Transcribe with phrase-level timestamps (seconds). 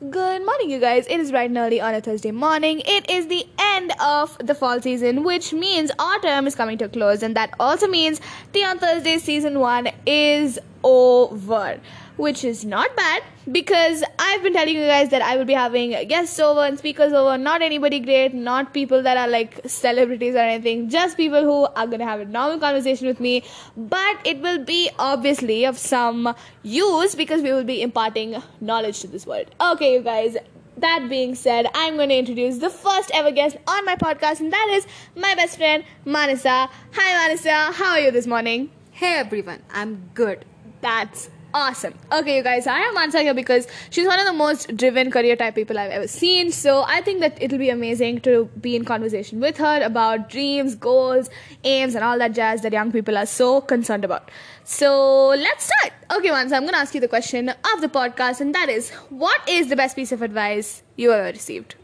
[0.00, 1.06] Good morning, you guys.
[1.06, 2.82] It is bright and early on a Thursday morning.
[2.84, 6.88] It is the end of the fall season, which means autumn is coming to a
[6.88, 8.20] close, and that also means
[8.52, 11.78] the on Thursday season one is over
[12.16, 14.04] which is not bad because
[14.34, 17.38] I've been telling you guys that I will be having guests over and speakers over.
[17.38, 21.86] Not anybody great, not people that are like celebrities or anything, just people who are
[21.86, 23.44] gonna have a normal conversation with me.
[23.76, 26.34] But it will be obviously of some
[26.64, 29.54] use because we will be imparting knowledge to this world.
[29.60, 30.36] Okay, you guys.
[30.78, 34.52] That being said, I'm going to introduce the first ever guest on my podcast, and
[34.52, 36.68] that is my best friend, Manasa.
[36.94, 37.70] Hi, Manasa.
[37.72, 38.72] How are you this morning?
[38.90, 40.44] Hey everyone, I'm good.
[40.80, 41.94] That's awesome.
[42.12, 45.36] Okay, you guys, I have Mansa here because she's one of the most driven career
[45.36, 46.50] type people I've ever seen.
[46.52, 50.74] So I think that it'll be amazing to be in conversation with her about dreams,
[50.74, 51.30] goals,
[51.62, 54.30] aims, and all that jazz that young people are so concerned about.
[54.64, 55.92] So let's start.
[56.12, 59.48] Okay, Mansa, I'm gonna ask you the question of the podcast, and that is what
[59.48, 61.76] is the best piece of advice you ever received?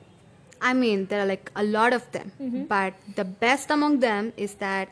[0.61, 2.65] I mean, there are like a lot of them, Mm-hmm.
[2.65, 4.89] but the best among them is that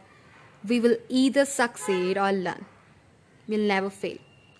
[0.67, 2.65] we will either succeed or learn.
[3.47, 4.19] We'll never fail.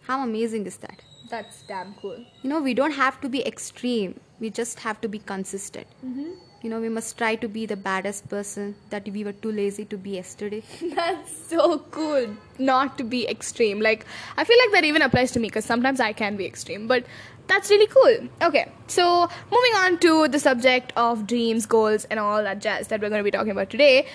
[0.09, 1.03] How amazing is that?
[1.29, 2.17] That's damn cool.
[2.43, 5.87] You know, we don't have to be extreme, we just have to be consistent.
[6.03, 6.31] Mm-hmm.
[6.63, 9.85] You know, we must try to be the baddest person that we were too lazy
[9.85, 10.63] to be yesterday.
[10.95, 13.83] That's so cool not to be extreme.
[13.83, 14.07] Like,
[14.39, 17.05] I feel like that even applies to me because sometimes I can be extreme, but
[17.47, 18.29] that's really cool.
[18.43, 23.01] Okay, so moving on to the subject of dreams, goals, and all that jazz that
[23.01, 24.07] we're going to be talking about today.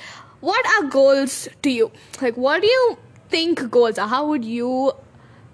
[0.42, 1.92] What are goals to you?
[2.22, 2.98] Like, what do you
[3.30, 4.08] think goals are?
[4.08, 4.94] How would you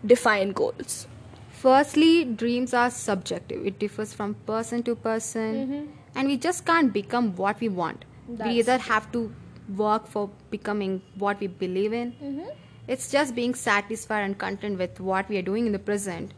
[0.05, 1.07] define goals?
[1.51, 3.65] Firstly, dreams are subjective.
[3.65, 5.91] It differs from person to person, mm-hmm.
[6.15, 8.05] and we just can't become what we want.
[8.29, 9.33] That's we either have to
[9.75, 12.13] work for becoming what we believe in.
[12.13, 12.49] Mm-hmm.
[12.87, 16.33] It's just being satisfied and content with what we are doing in the present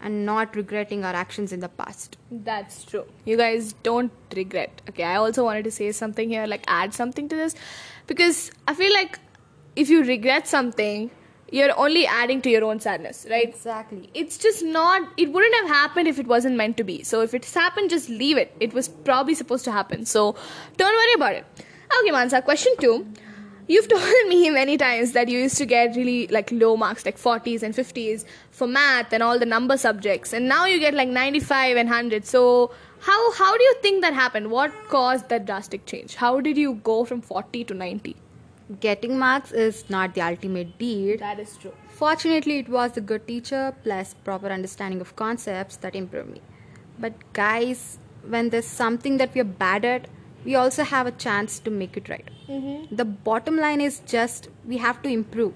[0.00, 2.18] and not regretting our actions in the past.
[2.30, 3.04] That's true.
[3.24, 4.80] You guys don't regret.
[4.88, 7.56] Okay, I also wanted to say something here, like add something to this,
[8.06, 9.18] because I feel like
[9.74, 11.10] if you regret something,
[11.50, 13.48] you're only adding to your own sadness, right?
[13.48, 14.10] Exactly.
[14.14, 17.02] It's just not, it wouldn't have happened if it wasn't meant to be.
[17.02, 18.54] So if it's happened, just leave it.
[18.60, 20.04] It was probably supposed to happen.
[20.04, 20.36] So
[20.76, 21.46] don't worry about it.
[22.00, 23.06] Okay, Mansa, question two.
[23.66, 27.18] You've told me many times that you used to get really like low marks, like
[27.18, 31.08] 40s and 50s for math and all the number subjects, and now you get like
[31.08, 32.26] 95 and 100.
[32.26, 34.50] So how how do you think that happened?
[34.50, 36.14] What caused that drastic change?
[36.14, 38.16] How did you go from 40 to 90?
[38.80, 41.20] Getting marks is not the ultimate deed.
[41.20, 41.72] That is true.
[41.88, 46.42] Fortunately, it was a good teacher plus proper understanding of concepts that improved me.
[46.98, 50.08] But, guys, when there's something that we are bad at,
[50.44, 52.28] we also have a chance to make it right.
[52.46, 52.94] Mm-hmm.
[52.94, 55.54] The bottom line is just we have to improve.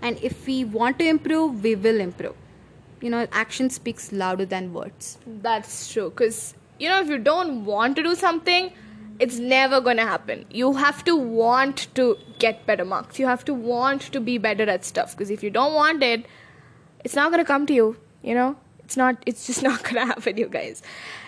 [0.00, 2.34] And if we want to improve, we will improve.
[3.00, 5.18] You know, action speaks louder than words.
[5.26, 6.10] That's true.
[6.10, 8.72] Because, you know, if you don't want to do something,
[9.18, 10.44] it's never going to happen.
[10.50, 13.18] You have to want to get better marks.
[13.18, 15.12] You have to want to be better at stuff.
[15.12, 16.26] Because if you don't want it,
[17.04, 18.56] it's not going to come to you, you know?
[18.80, 20.82] It's not, it's just not going to happen, you guys.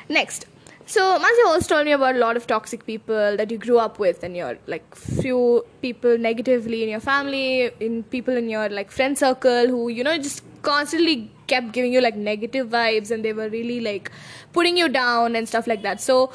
[0.09, 0.47] Next.
[0.89, 3.99] So, Mansi also told me about a lot of toxic people that you grew up
[3.99, 8.93] with and your like few people negatively in your family, in people in your like
[8.93, 13.33] friend circle who, you know, just constantly kept giving you like negative vibes and they
[13.33, 14.13] were really like
[14.53, 16.01] putting you down and stuff like that.
[16.01, 16.31] So,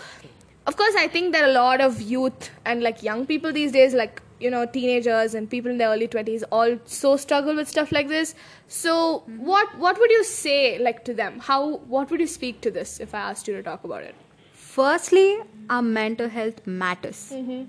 [0.67, 3.93] of course, I think that a lot of youth and like young people these days,
[3.93, 8.07] like you know, teenagers and people in their early twenties, also struggle with stuff like
[8.07, 8.33] this.
[8.67, 9.45] So, mm-hmm.
[9.45, 11.39] what what would you say like to them?
[11.39, 14.15] How what would you speak to this if I asked you to talk about it?
[14.53, 15.37] Firstly,
[15.69, 17.31] our mental health matters.
[17.33, 17.63] Mm-hmm.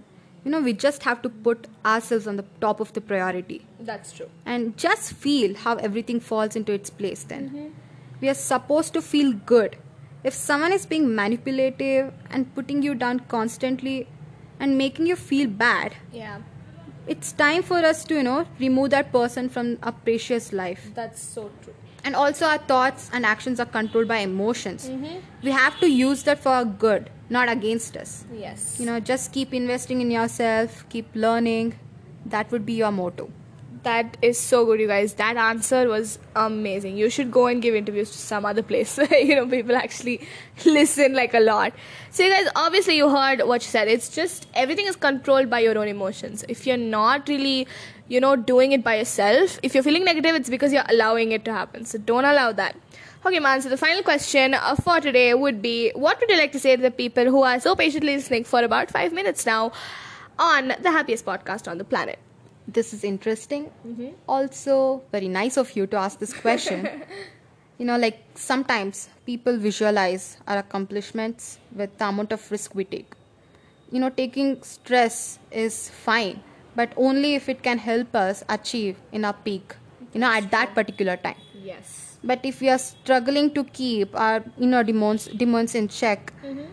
[0.44, 3.64] You know, we just have to put ourselves on the top of the priority.
[3.80, 4.28] That's true.
[4.44, 7.48] and just feel how everything falls into its place then.
[7.48, 7.68] Mm-hmm.
[8.20, 9.76] We are supposed to feel good.
[10.24, 14.06] If someone is being manipulative and putting you down constantly
[14.60, 16.38] and making you feel bad, Yeah,
[17.06, 20.90] it's time for us to, you know, remove that person from our precious life.
[20.94, 21.74] that's so true.
[22.04, 24.88] And also, our thoughts and actions are controlled by emotions.
[24.88, 25.18] Mm-hmm.
[25.42, 28.24] We have to use that for our good, not against us.
[28.32, 28.76] Yes.
[28.80, 31.74] You know, just keep investing in yourself, keep learning.
[32.26, 33.30] That would be your motto.
[33.82, 35.14] That is so good, you guys.
[35.14, 36.96] That answer was amazing.
[36.96, 38.96] You should go and give interviews to some other place.
[38.98, 40.20] Where you know, people actually
[40.64, 41.72] listen like a lot.
[42.10, 43.88] So, you guys, obviously, you heard what she said.
[43.88, 46.44] It's just everything is controlled by your own emotions.
[46.48, 47.66] If you're not really,
[48.06, 51.44] you know, doing it by yourself, if you're feeling negative, it's because you're allowing it
[51.46, 51.84] to happen.
[51.84, 52.76] So, don't allow that.
[53.26, 53.62] Okay, man.
[53.62, 56.76] So, the final question uh, for today would be what would you like to say
[56.76, 59.72] to the people who are so patiently listening for about five minutes now
[60.38, 62.20] on the happiest podcast on the planet?
[62.66, 63.70] This is interesting.
[63.86, 64.10] Mm-hmm.
[64.28, 66.88] Also, very nice of you to ask this question.
[67.78, 73.14] You know, like sometimes people visualize our accomplishments with the amount of risk we take.
[73.90, 76.40] You know, taking stress is fine,
[76.76, 79.74] but only if it can help us achieve in our peak,
[80.12, 81.34] you know, at that particular time.
[81.60, 82.18] Yes.
[82.22, 86.66] But if we are struggling to keep our inner demons, demons in check, mm-hmm.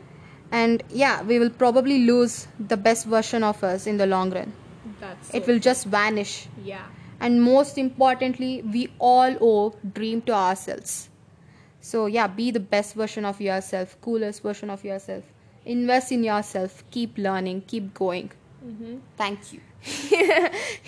[0.52, 4.54] and yeah, we will probably lose the best version of us in the long run.
[5.00, 6.48] That's It will just vanish.
[6.64, 6.86] Yeah.
[7.20, 11.10] And most importantly, we all owe dream to ourselves.
[11.82, 15.24] So yeah, be the best version of yourself, coolest version of yourself.
[15.66, 16.84] Invest in yourself.
[16.92, 17.64] Keep learning.
[17.68, 18.32] Keep going.
[18.66, 18.98] Mm-hmm.
[19.18, 19.62] Thank you.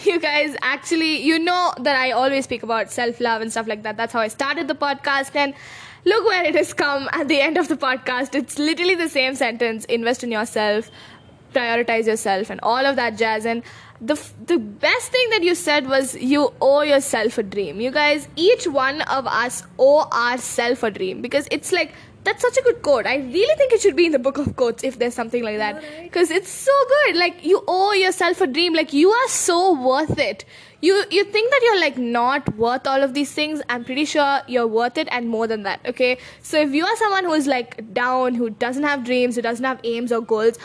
[0.03, 3.95] you guys actually you know that i always speak about self-love and stuff like that
[3.95, 5.53] that's how i started the podcast and
[6.03, 9.33] look where it has come at the end of the podcast it's literally the same
[9.33, 10.91] sentence invest in yourself
[11.53, 13.63] prioritize yourself and all of that jazz and
[13.99, 17.91] the f- the best thing that you said was you owe yourself a dream you
[17.91, 21.93] guys each one of us owe ourselves a dream because it's like
[22.23, 23.05] that's such a good quote.
[23.05, 25.57] I really think it should be in the book of quotes if there's something like
[25.57, 25.83] that.
[26.03, 27.15] Because it's so good.
[27.15, 28.73] Like you owe yourself a dream.
[28.73, 30.45] Like you are so worth it.
[30.81, 33.61] You you think that you're like not worth all of these things.
[33.69, 35.79] I'm pretty sure you're worth it and more than that.
[35.85, 36.17] Okay.
[36.41, 39.65] So if you are someone who is like down, who doesn't have dreams, who doesn't
[39.65, 40.57] have aims or goals,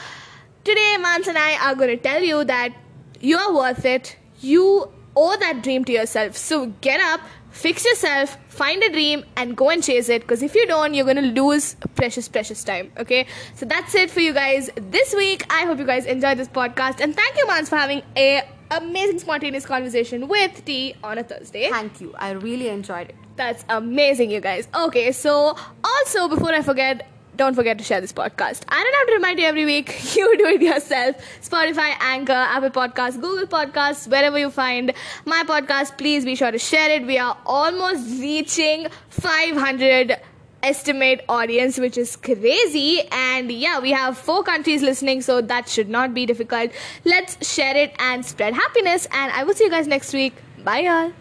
[0.67, 2.75] today Mans and I are going to tell you that
[3.21, 4.17] you're worth it.
[4.41, 6.37] You owe that dream to yourself.
[6.37, 7.21] So get up,
[7.51, 10.23] fix yourself, find a dream, and go and chase it.
[10.23, 12.91] Because if you don't, you're going to lose precious, precious time.
[12.99, 13.27] Okay?
[13.55, 15.47] So that's it for you guys this week.
[15.51, 17.01] I hope you guys enjoyed this podcast.
[17.01, 18.43] And thank you, Mans, for having a
[18.73, 21.71] amazing spontaneous conversation with T on a Thursday.
[21.71, 22.13] Thank you.
[22.19, 23.15] I really enjoyed it.
[23.37, 24.67] That's amazing, you guys.
[24.75, 27.07] Okay, so also before I forget,
[27.37, 28.63] don't forget to share this podcast.
[28.69, 29.95] I don't have to remind you every week.
[30.17, 31.17] You do it yourself.
[31.43, 34.93] Spotify, Anchor, Apple Podcasts, Google Podcasts, wherever you find
[35.27, 37.07] my podcast, please be sure to share it.
[37.07, 40.19] We are almost reaching 500
[40.63, 45.89] estimate audience which is crazy and yeah we have four countries listening so that should
[45.89, 46.73] not be difficult
[47.05, 50.35] let's share it and spread happiness and i will see you guys next week
[50.65, 51.13] bye y'all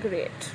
[0.00, 0.52] great